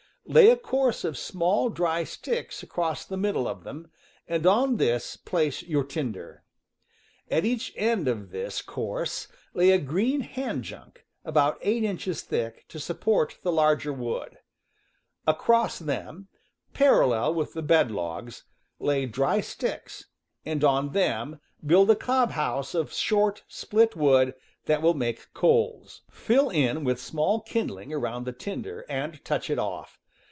[0.27, 3.91] Lay a course of small, dry sticks across the middle of them,
[4.29, 6.43] and on this place your tinder.
[7.29, 12.65] At each end of this course lay a green hand junk, about eight inches thick,
[12.69, 14.37] to support the larger wood.
[15.27, 16.29] Across them,
[16.73, 18.43] parallel with the bed logs,
[18.79, 20.05] lay dry sticks,
[20.45, 26.03] and on them build a cob house of short split wood that will make coals.
[26.11, 29.97] Fill in with small kindling around the tinder, and touch it off.